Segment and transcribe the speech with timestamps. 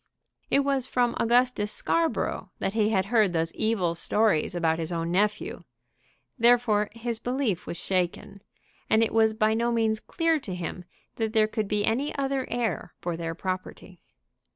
[0.49, 5.11] It was from Augustus Scarborough that he had heard those evil stories about his own
[5.11, 5.59] nephew.
[6.39, 8.41] Therefore his belief was shaken;
[8.89, 10.85] and it was by no means clear to him
[11.17, 14.01] that there could be any other heir for their property.